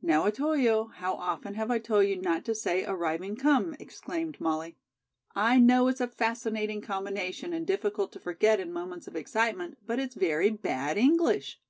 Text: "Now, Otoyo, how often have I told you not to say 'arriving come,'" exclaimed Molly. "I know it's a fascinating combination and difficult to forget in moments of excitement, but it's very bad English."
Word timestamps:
"Now, 0.00 0.24
Otoyo, 0.24 0.86
how 0.86 1.12
often 1.16 1.56
have 1.56 1.70
I 1.70 1.78
told 1.78 2.06
you 2.06 2.16
not 2.16 2.42
to 2.46 2.54
say 2.54 2.86
'arriving 2.86 3.36
come,'" 3.36 3.76
exclaimed 3.78 4.40
Molly. 4.40 4.78
"I 5.36 5.58
know 5.58 5.88
it's 5.88 6.00
a 6.00 6.08
fascinating 6.08 6.80
combination 6.80 7.52
and 7.52 7.66
difficult 7.66 8.10
to 8.12 8.18
forget 8.18 8.60
in 8.60 8.72
moments 8.72 9.08
of 9.08 9.14
excitement, 9.14 9.76
but 9.84 9.98
it's 9.98 10.14
very 10.14 10.48
bad 10.48 10.96
English." 10.96 11.60